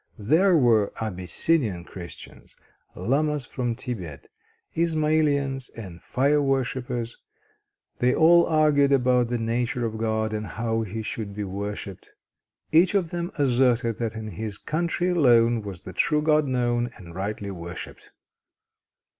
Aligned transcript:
There 0.17 0.57
were 0.57 0.91
Abyssinian 0.99 1.83
Christians, 1.83 2.55
Llamas 2.95 3.45
from 3.45 3.75
Thibet, 3.75 4.29
Ismailians 4.75 5.69
and 5.77 6.01
Fireworshippers. 6.01 7.17
They 7.99 8.15
all 8.15 8.47
argued 8.47 8.91
about 8.91 9.27
the 9.27 9.37
nature 9.37 9.85
of 9.85 9.99
God, 9.99 10.33
and 10.33 10.47
how 10.47 10.81
He 10.81 11.03
should 11.03 11.35
be 11.35 11.43
worshipped. 11.43 12.13
Each 12.71 12.95
of 12.95 13.11
them 13.11 13.31
asserted 13.37 13.99
that 13.99 14.15
in 14.15 14.29
his 14.29 14.57
country 14.57 15.09
alone 15.09 15.61
was 15.61 15.81
the 15.81 15.93
true 15.93 16.23
God 16.23 16.47
known 16.47 16.89
and 16.97 17.13
rightly 17.13 17.51
worshipped. 17.51 18.09